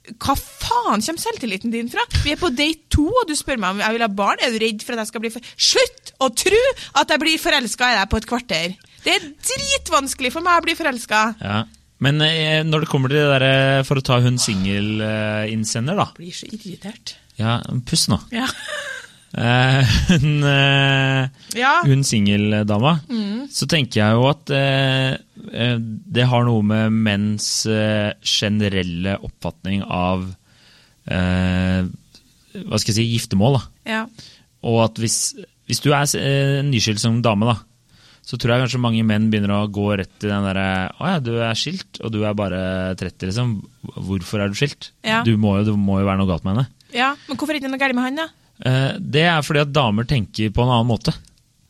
[0.07, 2.05] hva faen kommer selvtilliten din fra?
[2.23, 4.39] Vi er på date to, og du spør meg om jeg vil ha barn.
[4.39, 5.49] Er du redd for at jeg skal bli for...
[5.59, 6.61] Slutt å tro
[7.01, 8.77] at jeg blir forelska i deg på et kvarter!
[9.07, 11.23] Det er dritvanskelig for meg å bli forelska.
[11.43, 11.59] Ja.
[12.03, 16.11] Men eh, når det kommer til det derre for å ta hun singelinnsender, da.
[16.19, 17.17] Blir så irritert.
[17.41, 18.21] Ja, puss nå.
[18.35, 18.49] Ja.
[19.37, 21.27] Eh, hun eh,
[21.61, 21.73] ja.
[21.85, 22.95] hun singeldama,
[23.53, 25.19] så tenker jeg jo at eh,
[25.53, 25.77] eh,
[26.17, 30.25] det har noe med menns eh, generelle oppfatning av
[31.13, 31.85] eh,
[32.57, 33.59] Hva skal jeg si giftermål.
[33.61, 33.93] da.
[33.99, 34.03] ja.
[34.67, 35.19] Og at hvis,
[35.69, 37.59] hvis du er eh, nyskilt som dame, da,
[38.27, 41.21] så tror jeg kanskje mange menn begynner å gå rett til den derre Å ja,
[41.23, 42.63] du er skilt, og du er bare
[42.99, 43.53] 30, liksom.
[44.09, 44.91] Hvorfor er du skilt?
[45.07, 45.21] Ja.
[45.29, 46.67] Du må jo, det må jo være noe galt med henne.
[46.97, 47.13] ja.
[47.29, 48.29] Men hvorfor er det ikke noe galt med han, da?
[48.65, 51.13] Eh, Det er fordi at damer tenker på en annen måte.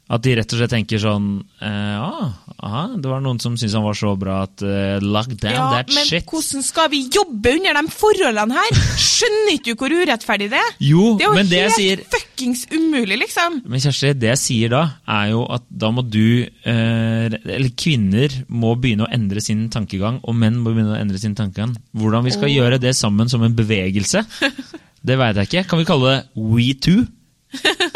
[0.07, 1.25] At de rett og slett tenker sånn
[1.67, 2.29] eh, ah,
[2.63, 5.65] aha, Det var noen som syntes han var så bra at uh, lock down Ja,
[5.73, 6.23] that men shit.
[6.31, 8.79] hvordan skal vi jobbe under de forholdene her?
[9.03, 10.71] Skjønner ikke du hvor urettferdig det er?
[10.79, 13.59] Jo, Det er jo men helt sier fuckings umulig, liksom.
[13.67, 18.39] Men Kjersti, det jeg sier da, er jo at da må du eh, Eller kvinner
[18.47, 21.75] må begynne å endre sin tankegang, og menn må begynne å endre sin tankegang.
[21.99, 24.23] Hvordan vi skal gjøre det sammen som en bevegelse,
[25.07, 25.65] det veit jeg ikke.
[25.71, 27.07] Kan vi kalle det We Too?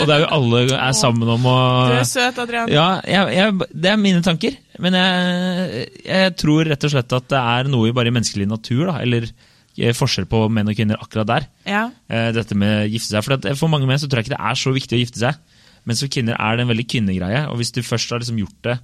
[0.01, 1.57] Og der jo alle er sammen om å
[1.91, 2.71] Du er søt, Adrian.
[2.73, 4.57] Ja, jeg, jeg, det er mine tanker.
[4.81, 8.49] Men jeg, jeg tror rett og slett at det er noe i bare i menneskelig
[8.49, 11.49] natur, da, eller eh, forskjell på menn og kvinner akkurat der.
[11.69, 11.85] Ja.
[12.09, 13.27] Eh, Dette med å gifte seg.
[13.27, 15.25] For, at for mange menn så tror jeg ikke det er så viktig å gifte
[15.27, 15.59] seg.
[15.89, 17.45] Mens for kvinner er det en veldig kvinnegreie.
[17.51, 18.79] Og hvis du først har liksom gjort det,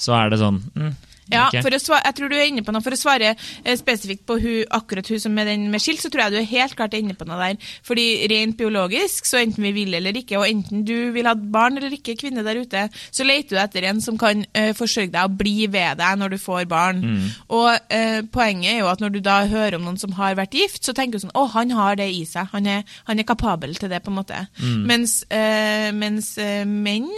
[0.00, 0.90] så er det sånn mm,
[1.32, 2.84] Ja, svare, jeg tror du er inne på noe.
[2.84, 6.10] For å svare eh, spesifikt på hun, akkurat hun som er den med skilt, så
[6.12, 7.70] tror jeg du er helt klart inne på noe der.
[7.86, 11.80] Fordi rent biologisk, så enten vi vil eller ikke, og enten du vil ha barn
[11.80, 15.22] eller ikke, kvinne der ute, så leter du etter en som kan uh, forsørge deg
[15.26, 17.02] og bli ved deg når du får barn.
[17.50, 20.54] Og uh, poenget er jo at når du da hører om noen som har vært
[20.54, 22.52] gift, så tenker du sånn å, han har det i seg.
[22.54, 24.44] Han er, han er kapabel til det, på en måte.
[24.62, 26.34] Mens, uh, mens
[26.66, 27.10] menn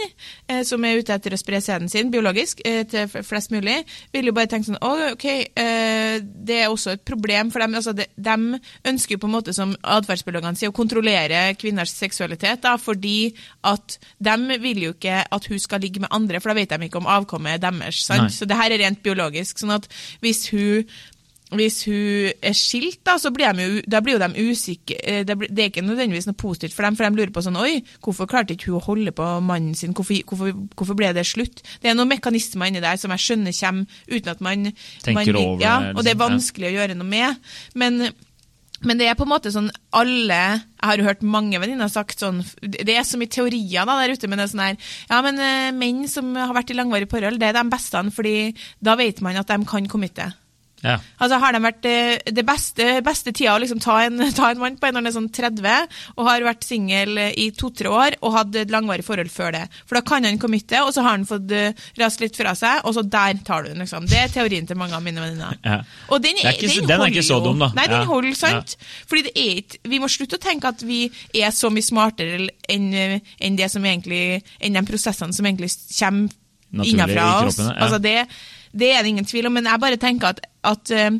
[0.65, 3.77] som er ute etter å spre sæden sin biologisk til flest mulig,
[4.13, 7.77] vil jo bare tenke sånn oh, OK, eh, det er også et problem for dem.
[7.79, 8.59] Altså, de, de
[8.91, 13.31] ønsker jo på en måte, som atferdsbiologene sier, å kontrollere kvinners seksualitet, da, fordi
[13.69, 16.89] at de vil jo ikke at hun skal ligge med andre, for da vet de
[16.89, 18.03] ikke om avkommet er deres.
[18.07, 18.33] Sant?
[18.35, 19.59] Så det her er rent biologisk.
[19.61, 19.87] sånn at
[20.23, 20.87] hvis hun
[21.49, 24.99] hvis hun er skilt, da, så blir de da blir jo de usikre.
[25.01, 27.41] Eh, Det, blir- det er ikke nødvendigvis noe positivt for dem, for de lurer på
[27.41, 29.93] sånn Oi, hvorfor klarte ikke hun å holde på mannen sin?
[29.97, 31.63] Hvorfor, hvorfor, hvorfor ble det slutt?
[31.81, 35.45] Det er noen mekanismer inni der som jeg skjønner kommer uten at man Tenker man,
[35.45, 36.25] over ja, det, Og det er liksom, ja.
[36.27, 37.53] vanskelig å gjøre noe med.
[37.75, 38.11] Men
[38.81, 42.21] men det er på en måte sånn alle Jeg har jo hørt mange venninner sagt
[42.23, 44.77] sånn Det er så mye teorier da der ute, men det er sånn her
[45.09, 48.53] Ja, men eh, menn som har vært i langvarig forhold, det er de beste, fordi
[48.79, 50.29] da vet man at de kan committe.
[50.83, 50.97] Ja.
[51.19, 54.61] Altså Har de vært eh, det beste, beste tida å liksom ta en, ta en
[54.61, 58.17] mann på en når han er sånn 30, og har vært singel i to-tre år
[58.21, 59.65] og hatt et langvarig forhold før det.
[59.85, 62.83] For da kan han committe, og så har han fått uh, rast litt fra seg,
[62.87, 64.07] og så der tar du den, liksom.
[64.09, 65.59] Det er teorien til mange av mine venninner.
[65.65, 65.79] Ja.
[66.09, 67.71] Og den, er ikke den, den er ikke så dum, da.
[67.77, 68.07] Nei, den Ja.
[68.09, 68.75] holder, sant?
[69.09, 71.01] Fordi det er ikke Vi må slutte å tenke at vi
[71.35, 75.71] er så mye smartere enn eh, enn det som egentlig Enn de prosessene som egentlig
[75.97, 76.29] kommer
[76.85, 77.59] innenfra oss.
[77.59, 78.27] Altså det,
[78.71, 81.11] det er det ingen tvil om, men jeg bare tenker at, at eh,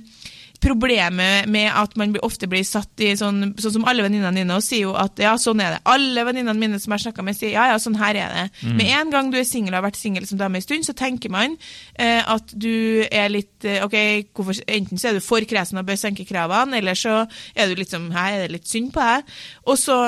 [0.60, 4.64] Problemet med at man ofte blir satt i sånn Sånn som alle venninnene dine og
[4.64, 5.80] sier jo at ja, sånn er det.
[5.88, 8.44] Alle venninnene mine som jeg har snakka med, sier ja, ja, sånn her er det.
[8.68, 8.74] Mm.
[8.76, 10.96] Med en gang du er singel og har vært singel som dame en stund, så
[11.00, 11.56] tenker man
[11.96, 13.96] eh, at du er litt eh, OK,
[14.36, 17.22] hvorfor, enten så er du for kresen og bør senke kravene, eller så
[17.56, 19.32] er du litt sånn Her er det litt synd på deg.
[19.64, 20.02] Og så,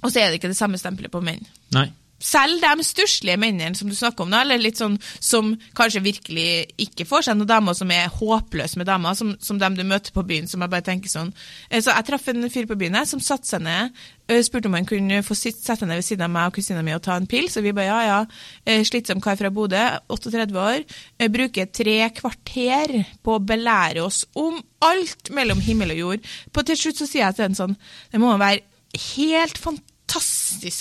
[0.00, 1.44] og så er det ikke det samme stempelet på menn.
[1.76, 1.90] Nei.
[2.24, 6.46] Selv de stusslige mennene som du snakker om nå, eller litt sånn som kanskje virkelig
[6.80, 10.14] ikke får seg noen damer som er håpløse med damer, som, som dem du møter
[10.14, 11.34] på byen, som jeg bare tenker sånn.
[11.68, 13.92] Eh, Så jeg traff en fyr på byen som satte seg ned,
[14.28, 16.82] eh, spurte om han kunne få sitt, sette ned ved siden av meg og kusina
[16.86, 18.18] mi og ta en pils, og vi bare ja, ja.
[18.64, 20.84] Eh, Slitsom kar fra Bodø, 38 år,
[21.34, 26.30] bruker tre kvarter på å belære oss om alt mellom himmel og jord.
[26.52, 27.76] På til slutt så sier jeg til en sånn,
[28.12, 28.64] det må være
[29.14, 29.90] helt fantastisk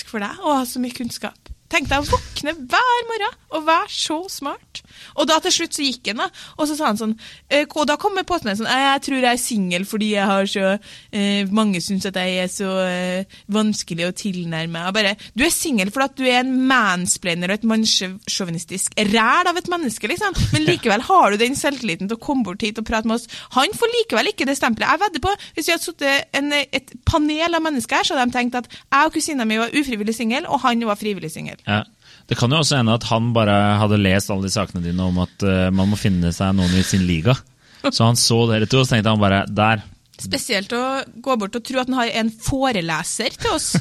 [0.10, 1.53] for deg å ha så mye kunnskap.
[1.74, 4.82] Tenk deg å våkne hver morgen og være så smart.
[5.18, 6.28] Og da til slutt så gikk han, da.
[6.58, 7.14] Og så sa han sånn
[7.50, 10.66] eh, Og da kom påstanden sånn Jeg tror jeg er singel fordi jeg har så
[10.76, 14.84] eh, Mange syns at jeg er så eh, vanskelig å tilnærme.
[14.90, 19.58] Og bare Du er singel fordi du er en mansplainer og et mannssjåvinistisk ræl av
[19.58, 20.38] et menneske, liksom.
[20.54, 23.28] Men likevel har du den selvtilliten til å komme bort hit og prate med oss.
[23.58, 24.90] Han får likevel ikke det stempelet.
[24.94, 28.38] Jeg vedder på, hvis vi hadde sittet et panel av mennesker her, så hadde de
[28.38, 31.63] tenkt at jeg og kusina mi var ufrivillig singel, og han var frivillig singel.
[31.68, 31.84] Ja.
[32.30, 35.18] Det kan jo også hende at han bare hadde lest alle de sakene dine om
[35.26, 37.36] at uh, man må finne seg noen i sin liga.
[37.84, 39.84] Så han så dere to, og så tenkte han bare Der.
[40.24, 43.74] Spesielt å gå bort og tro at han har en foreleser til oss.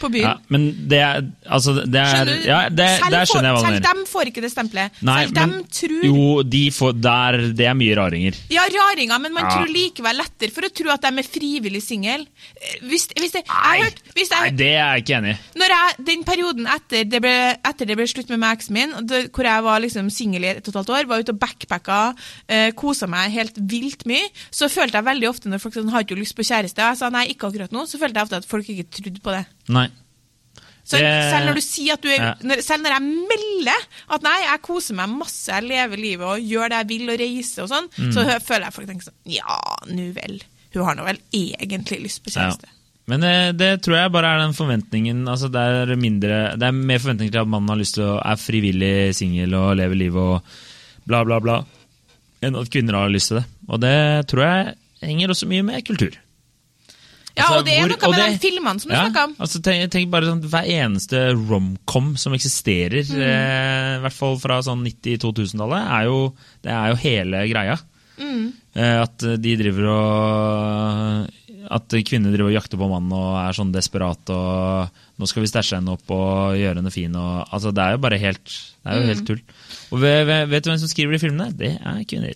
[0.00, 0.22] På byen.
[0.22, 2.46] Ja, men det er Altså, det er Skjønner du?
[2.48, 5.00] Ja, det, selv der skjønner jeg hva selv dem får ikke det stempelet.
[5.02, 8.38] Nei, selv dem tror Jo, de får Der Det er mye raringer.
[8.52, 9.56] Ja, raringer, men man Ja.
[9.56, 12.26] tror likevel lettere for å tro at de er frivillig single.
[12.56, 15.58] Eh, Hvis, hvis det, Nei, jeg hørt, hvis nei, det er jeg ikke enig i.
[15.58, 18.92] når jeg, Den perioden etter det ble, etter det ble slutt med meg eksen min,
[19.32, 22.00] hvor jeg var liksom singel i et og et halvt år, var ute og backpacka,
[22.48, 26.02] eh, kosa meg helt vilt mye, så følte jeg veldig ofte når folk sånn, har
[26.04, 28.48] ikke lyst på kjæreste, jeg sa nei, ikke akkurat nå, så følte jeg ofte at
[28.48, 29.44] folk ikke trodde på det.
[29.72, 29.88] Nei.
[30.82, 33.84] Så Selv når du sier at du er, selv når jeg melder
[34.16, 37.20] at nei, jeg koser meg masse, jeg lever livet og gjør det jeg vil og
[37.22, 38.10] reiser og sånn, Mm.
[38.12, 39.58] så føler jeg folk tenker sånn Ja,
[39.88, 40.40] nu vel.
[40.74, 42.50] Hun har nå vel egentlig lyst på Ja.
[43.06, 46.76] Men det, det tror jeg bare er den forventningen altså det, er mindre, det er
[46.76, 50.22] mer forventninger til at mannen har lyst til å er frivillig singel og lever livet
[50.22, 50.52] og
[51.06, 51.56] bla, bla, bla,
[52.42, 53.46] enn at kvinner har lyst til det.
[53.68, 53.96] Og det
[54.30, 56.14] tror jeg henger også mye med kultur.
[57.36, 59.24] Ja, Altså, og det er hvor- noe og med de filmene som du Ja, snakker
[59.24, 59.34] om.
[59.40, 63.22] altså tenk, tenk bare sånn, Hver eneste romcom som eksisterer, Mm.
[63.22, 66.04] eh, i hvert fall fra sånn 90-2000-tallet, er
[66.62, 67.78] det er jo hele greia.
[68.20, 68.52] Mm.
[68.76, 71.30] Eh, at de driver og
[71.70, 75.48] At kvinner driver og jakter på mannen og er sånn desperat og 'Nå skal vi
[75.48, 77.14] stæsje henne opp og gjøre henne fin'.
[77.14, 79.06] Og, altså, det er jo bare helt, det er jo Mm.
[79.14, 79.40] helt tull.
[79.92, 81.56] Og vet vet du hvem som skriver de filmene?
[81.56, 82.34] Det er kvinner.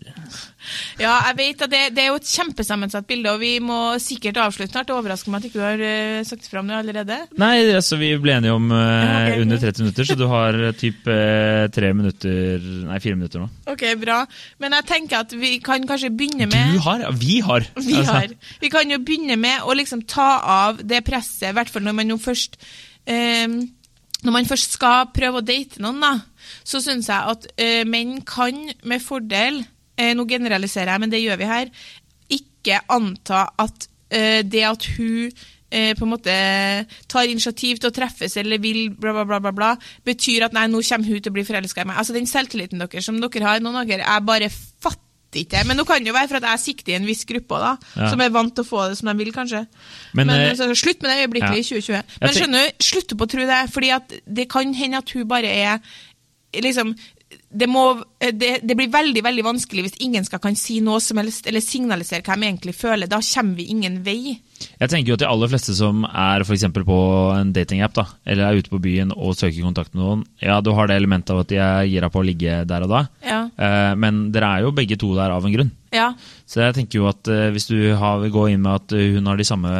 [1.00, 4.40] Ja, jeg vet at det, det er jo et kjempesammensatt bilde, og vi må sikkert
[4.42, 4.88] avslutte snart.
[4.88, 7.18] Det overrasker meg at ikke du har uh, sagt fram det allerede.
[7.40, 11.06] Nei, altså vi ble enige om uh, under 30 minutter, så du har eh, typ
[11.10, 13.48] uh, tre minutter Nei, fire minutter nå.
[13.72, 14.20] Ok, bra.
[14.62, 17.02] Men jeg tenker at vi kan kanskje begynne med Du har?
[17.06, 17.66] Ja, vi har!
[17.86, 18.32] Vi Altså, har.
[18.60, 21.96] Vi kan jo begynne med å liksom ta av det presset, i hvert fall når
[21.96, 22.58] man jo først
[23.06, 23.56] um,
[24.24, 26.12] Når man først skal prøve å date noen, da,
[26.66, 28.56] så syns jeg at eh, menn kan
[28.88, 29.60] med fordel
[29.96, 31.70] Nå generaliserer jeg, men det gjør vi her.
[32.36, 35.30] Ikke anta at eh, det at hun
[35.70, 36.34] eh, på en måte
[37.08, 39.70] tar initiativ til å treffes eller vil bla, bla, bla, bla, bla
[40.06, 41.98] betyr at nei, nå kommer hun til å bli forelska i meg.
[42.02, 45.02] Altså Den selvtilliten dere som dere har, noen av dere, jeg bare fatter
[45.36, 45.64] ikke.
[45.68, 47.74] Men nå kan det jo være for at jeg sikter i en viss gruppe da,
[47.96, 48.10] Ja.
[48.12, 49.66] som er vant til å få det som de vil, kanskje.
[50.14, 52.16] Men, Men, eh, så, Slutt med det øyeblikkelig i 2020.
[52.22, 55.26] Men skjønner du, slutt på å tro det, fordi at det kan hende at hun
[55.28, 55.78] bare er
[56.54, 56.94] liksom
[57.50, 57.82] det, må,
[58.20, 61.62] det, det blir veldig veldig vanskelig hvis ingen skal kan si noe som helst eller
[61.64, 63.08] signalisere hva de egentlig føler.
[63.10, 64.36] Da kommer vi ingen vei.
[64.78, 66.98] Jeg tenker jo at de aller fleste som er eksempel på
[67.34, 70.70] en datingapp, da, eller er ute på byen og søker kontakt med noen, ja, du
[70.76, 73.40] har det elementet av at de er gira på å ligge der og da, Ja.
[73.58, 75.72] eh, men dere er jo begge to der av en grunn.
[75.92, 76.12] Ja.
[76.46, 79.26] Så jeg tenker jo at eh, hvis du har, går inn med at eh, hun
[79.28, 79.72] har de samme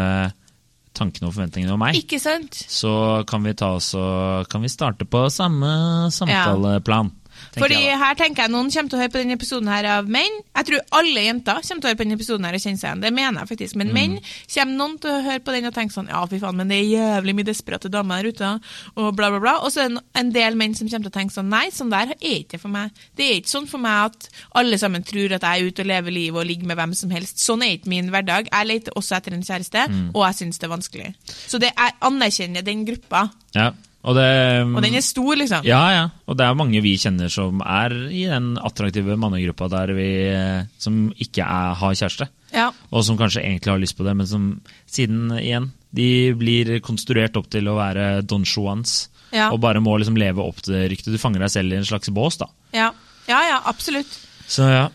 [0.97, 2.57] tankene og forventningene om meg, Ikke sant?
[2.57, 7.11] så kan vi ta oss og kan vi starte på samme samtaleplan.
[7.13, 7.23] tenker
[7.57, 10.09] Fordi jeg her tenker jeg noen kommer til å høre på denne episoden her av
[10.13, 10.35] menn.
[10.59, 12.89] Jeg tror alle jenter kommer til å høre på denne episoden her og kjenne seg
[12.91, 13.03] igjen.
[13.07, 13.77] Det mener jeg faktisk.
[13.77, 13.81] Mm.
[13.83, 14.17] Men menn
[14.55, 16.79] kommer noen til å høre på den og tenke sånn Ja, fy faen, men det
[16.83, 18.51] er jævlig mye desperate damer der ute,
[18.97, 19.55] og bla, bla, bla.
[19.65, 21.91] Og så er det en del menn som kommer til å tenke sånn Nei, sånn
[21.93, 22.93] der er ikke for meg.
[23.17, 24.29] Det er ikke sånn for meg at
[24.61, 27.11] alle sammen tror at jeg er ute og lever livet og ligger med hvem som
[27.17, 27.41] helst.
[27.43, 28.49] Sånn er ikke min hverdag.
[28.53, 30.11] Jeg leter også etter en kjæreste, Mm.
[30.15, 31.09] og jeg syns det er vanskelig.
[31.49, 33.31] Så det, jeg anerkjenner den gruppa.
[33.55, 33.71] Ja,
[34.07, 34.27] og det,
[34.71, 35.65] Og den er stor, liksom.
[35.67, 36.05] Ja, ja.
[36.31, 40.69] Og det er mange vi kjenner som er i den attraktive mannegruppa der vi eh,
[40.79, 42.29] som ikke er, har kjæreste.
[42.55, 42.69] Ja.
[42.95, 44.47] Og som kanskje egentlig har lyst på det, men som
[44.87, 49.09] siden igjen de blir konstruert opp til å være Don Juans.
[49.35, 49.51] Ja.
[49.51, 51.11] Og bare må liksom leve opp til ryktet.
[51.11, 52.47] Du fanger deg selv i en slags bås, da.
[52.77, 52.93] Ja,
[53.27, 54.13] ja, ja absolutt.
[54.47, 54.87] Så ja.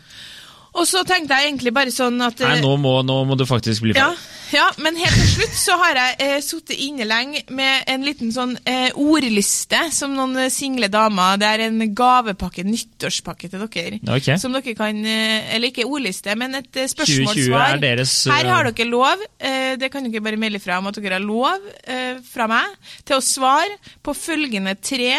[0.71, 3.43] Og så tenkte jeg egentlig bare sånn at Nei, eh, nå må, nå må du
[3.49, 4.15] faktisk bli ferdig.
[4.15, 4.40] ja,
[4.83, 8.55] men helt til slutt så har jeg eh, sittet inne lenge med en liten sånn
[8.67, 11.39] eh, ordliste som noen eh, single damer.
[11.41, 14.01] Det er en gavepakke, nyttårspakke til dere.
[14.01, 14.37] Okay.
[14.41, 17.77] Som dere kan eh, Eller ikke ordliste, men et eh, 2020 spørsmålssvar.
[17.77, 18.33] er deres, uh...
[18.35, 21.25] Her har dere lov, eh, det kan dere bare melde fra om at dere har
[21.25, 22.75] lov eh, fra meg,
[23.07, 25.13] til å svare på følgende tre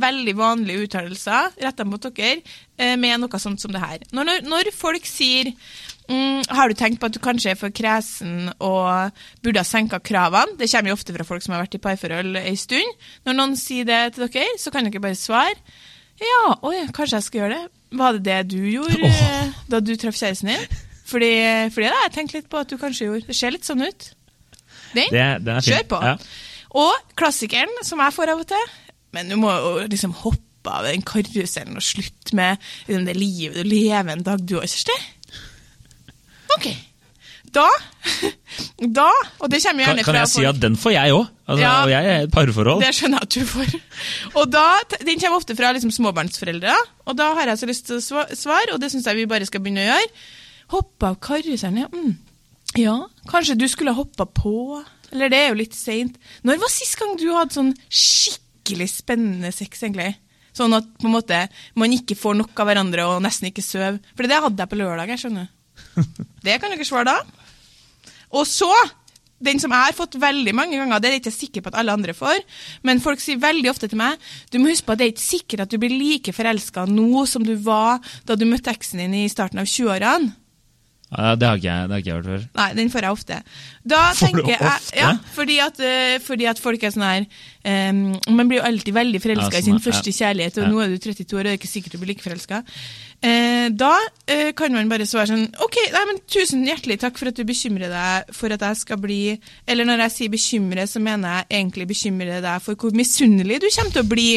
[0.00, 2.40] veldig vanlige uttalelser retta mot dere
[2.80, 4.04] eh, med noe sånt som det her.
[4.16, 5.52] Når, når folk sier
[6.10, 10.00] mm, har du tenkt på at du kanskje er for kresen og burde ha senka
[10.02, 10.58] kravene?
[10.58, 13.08] Det kommer jo ofte fra folk som har vært i parforhold ei stund.
[13.28, 15.56] Når noen sier det til dere, så kan dere bare svare
[16.20, 17.78] ja, oi, kanskje jeg skal gjøre det.
[17.96, 19.60] Var det det du gjorde oh.
[19.72, 20.66] da du traff kjæresten din?
[21.10, 21.32] Fordi,
[21.74, 23.26] fordi det har jeg tenkt litt på at du kanskje gjorde.
[23.30, 24.10] Det ser litt sånn ut.
[24.92, 25.08] Den?
[25.10, 25.62] Det, den.
[25.64, 26.02] Kjør på.
[26.06, 26.14] Ja.
[26.80, 28.76] Og klassikeren, som jeg får av og til.
[29.16, 33.56] Men du må jo liksom hoppe av den karusellen og slutte med liksom, det livet
[33.56, 34.96] du lever en dag, du òg, Kjersti.
[36.56, 36.70] OK.
[37.54, 37.66] Da
[38.80, 39.08] Da,
[39.40, 41.26] og det kommer Kan, gjerne kan fra jeg si at den får jeg òg?
[41.50, 41.72] Altså, Ja.
[41.84, 42.80] Og jeg er i et parforhold.
[42.84, 43.74] det skjønner jeg at du får.
[44.38, 44.64] Og da,
[45.04, 48.72] Den kommer ofte fra liksom småbarnsforeldre, og da har jeg så lyst til å svare,
[48.74, 50.10] og det syns jeg vi bare skal begynne å gjøre.
[50.70, 51.88] Hoppe av karusellen, ja.
[51.90, 52.16] Mm.
[52.78, 54.84] Ja, kanskje du skulle ha hoppa på.
[55.10, 56.16] Eller det er jo litt seint.
[56.46, 60.12] Når var sist gang du hadde sånn skikkelig spennende sex, egentlig?
[60.54, 61.40] Sånn at på en måte
[61.78, 63.98] man ikke får nok av hverandre og nesten ikke sover.
[64.14, 65.10] For det hadde jeg på lørdag.
[65.16, 65.50] jeg skjønner.
[66.44, 67.18] Det kan dere svare da.
[68.36, 68.70] Og så,
[69.42, 71.78] den som jeg har fått veldig mange ganger, det er jeg ikke sikker på at
[71.80, 72.42] alle andre får,
[72.86, 74.20] men folk sier veldig ofte til meg
[74.52, 77.24] du må huske på at det er ikke sikkert at du blir like forelska nå
[77.28, 80.34] som du var da du møtte eksen din i starten av 20-årene.
[81.10, 82.42] Ja, det har ikke det har ikke jeg hørt før.
[82.60, 83.38] Nei, den får jeg ofte.
[83.90, 87.24] Da Får tenker jeg, ja, fordi at, eh, fordi at folk er sånn her
[87.90, 88.02] um,
[88.36, 90.70] Man blir jo alltid veldig forelska Ja, i sin sånn, første kjærlighet, og Ja.
[90.70, 92.60] nå er du 32 år og det er ikke sikkert du blir like forelska.
[93.24, 97.32] Uh, da uh, kan man bare svare sånn OK, nei, men tusen hjertelig takk for
[97.32, 99.18] at du bekymrer deg for at jeg skal bli
[99.66, 103.68] Eller når jeg sier bekymre, så mener jeg egentlig bekymre deg for hvor misunnelig du
[103.74, 104.30] kommer til å bli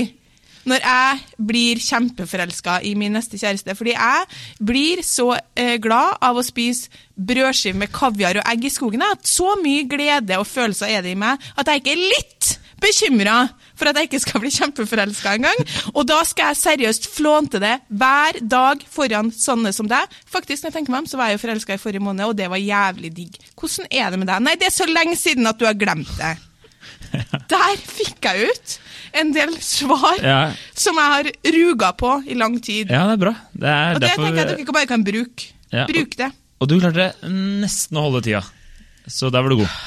[0.69, 3.75] når jeg blir kjempeforelska i min neste kjæreste.
[3.77, 4.25] Fordi jeg
[4.63, 9.05] blir så eh, glad av å spise brødskive med kaviar og egg i skogen.
[9.05, 12.53] At så mye glede og følelser er det i meg at jeg ikke er litt
[12.83, 13.37] bekymra
[13.79, 15.59] for at jeg ikke skal bli kjempeforelska engang.
[15.93, 20.09] Og da skal jeg seriøst flånte det hver dag foran sånne som deg.
[20.29, 22.37] Faktisk, når jeg tenker meg om, så var jeg jo forelska i forrige måned, og
[22.37, 23.37] det var jævlig digg.
[23.59, 24.47] Hvordan er det med deg?
[24.47, 26.35] Nei, det er så lenge siden at du har glemt det.
[27.53, 28.75] Der fikk jeg ut
[29.21, 30.37] en del svar Ja,
[30.73, 32.89] som jeg har ruga på i lang tid.
[32.89, 33.33] ja det er bra.
[33.53, 35.49] Det er og det derfor, tenker jeg at dere ikke bare kan bruke.
[35.73, 36.29] Ja, Bruk det.
[36.61, 38.41] Og du klarte nesten å holde tida,
[39.09, 39.77] så der var du god.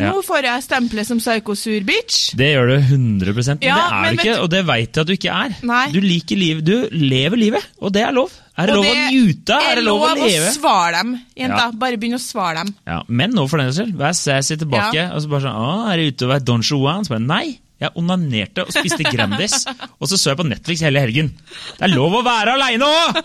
[0.00, 2.32] Nå får jeg stempelet som psykosur bitch.
[2.38, 5.02] Det gjør du 100 men Ja, det er men du ikke, og det veit jeg
[5.02, 5.56] at du ikke er.
[5.68, 5.82] Nei.
[5.92, 8.32] Du liker livet, du lever livet, og det er lov.
[8.56, 9.58] Er det Og lov å njute?
[9.58, 10.48] Er det lov å leve?
[10.48, 11.60] Å svare dem, jenta.
[11.68, 11.78] Ja.
[11.84, 12.72] Bare begynn å svare dem.
[12.88, 13.98] Ja, Men nå, for den saks skyld.
[14.00, 14.96] Vær sassy tilbake.
[14.96, 15.10] Ja.
[15.16, 17.06] Og så bare sånn Å, er du ute og er Don Juan?
[17.06, 17.46] Så bare Nei.
[17.82, 19.64] Jeg onanerte og spiste Grandis,
[20.00, 21.32] og så så jeg på Netflix hele helgen.
[21.80, 23.18] Det er lov å være aleine òg!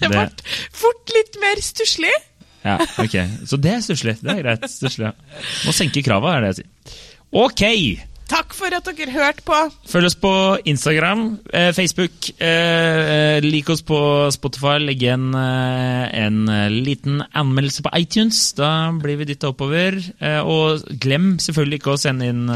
[0.00, 0.22] Det ble
[0.76, 2.12] fort litt mer stusslig.
[2.64, 3.16] Ja, ok.
[3.48, 4.16] Så det er stusslig.
[4.20, 4.66] Det er greit.
[4.70, 5.12] Stusslig.
[5.64, 6.98] Må senke krava, er det jeg sier.
[7.40, 7.62] Ok!
[8.30, 9.56] Takk for at dere hørte på.
[9.90, 10.30] Følg oss på
[10.70, 12.28] Instagram, eh, Facebook.
[12.38, 13.98] Eh, eh, lik oss på
[14.30, 14.76] Spotify.
[14.78, 18.38] Legg igjen eh, en eh, liten anmeldelse på iTunes.
[18.54, 19.98] Da blir vi dytta oppover.
[20.22, 22.46] Eh, og glem selvfølgelig ikke å sende inn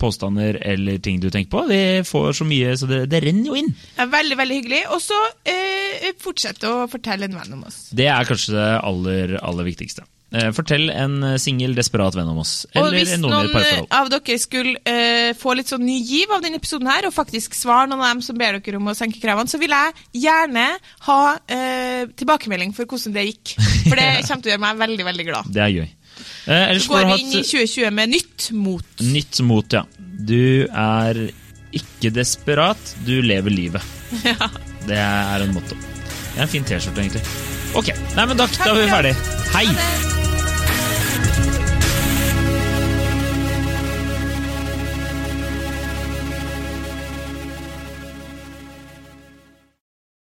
[0.00, 1.66] påstander eller ting du tenker på.
[1.68, 3.70] Vi får så mye, så det, det renner jo inn.
[3.92, 4.82] Det er veldig veldig hyggelig.
[4.96, 7.90] Og så eh, fortsett å fortelle en venn om oss.
[7.92, 10.08] Det er kanskje det aller, aller viktigste.
[10.32, 12.64] Eh, fortell en eh, singel, desperat venn om oss.
[12.72, 13.88] Eller hvis noen i noen et parforhold.
[13.90, 17.12] eh, av dere skulle eh, få litt sånn ny giv av denne episoden her, og
[17.12, 19.92] faktisk svare noen av dem som ber dere om å senke kravene, så vil jeg
[20.24, 20.66] gjerne
[21.08, 21.18] ha
[21.52, 23.54] eh, tilbakemelding for hvordan det gikk.
[23.90, 25.52] For det kommer til å gjøre meg veldig, veldig glad.
[25.52, 25.90] Det er gøy.
[26.46, 29.04] Eh, ellers Så går vi inn i 2020 med nytt mot.
[29.12, 29.84] nytt mot, ja.
[30.22, 31.22] Du er
[31.72, 33.84] ikke desperat, du lever livet.
[34.88, 35.76] Det er en motto.
[35.76, 37.22] Det er en fin T-skjorte, egentlig.
[37.78, 39.14] Ok, Nei, men da, da er vi ferdige.
[39.14, 39.54] ferdig.
[39.54, 40.21] Hei!